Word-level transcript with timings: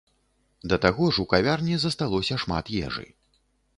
Да 0.71 0.79
таго 0.85 1.09
ж 1.17 1.21
у 1.23 1.27
кавярні 1.33 1.75
засталося 1.85 2.41
шмат 2.45 2.73
ежы. 2.87 3.07